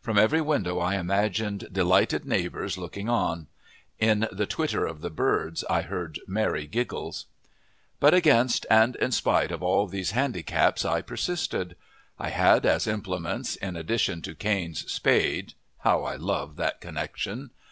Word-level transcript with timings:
From 0.00 0.16
every 0.18 0.40
window 0.40 0.78
I 0.78 0.94
imagined 0.94 1.66
delighted 1.72 2.24
neighbors 2.24 2.78
looking 2.78 3.08
on; 3.08 3.48
in 3.98 4.28
the 4.30 4.46
twitter 4.46 4.86
of 4.86 5.00
the 5.00 5.10
birds 5.10 5.64
I 5.68 5.82
heard 5.82 6.20
merry 6.28 6.68
giggles. 6.68 7.26
But 7.98 8.14
against 8.14 8.66
and 8.70 8.94
in 8.94 9.10
spite 9.10 9.50
of 9.50 9.64
all 9.64 9.88
these 9.88 10.12
handicaps 10.12 10.84
I 10.84 11.02
persisted. 11.02 11.74
I 12.20 12.28
had 12.28 12.64
as 12.64 12.86
implements, 12.86 13.56
in 13.56 13.74
addition 13.74 14.22
to 14.22 14.36
Cain's 14.36 14.88
spade 14.92 15.54
how 15.78 16.04
I 16.04 16.14
love 16.14 16.54
that 16.54 16.80
connection! 16.80 17.50